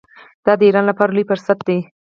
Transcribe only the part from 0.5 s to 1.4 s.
د ایران لپاره لوی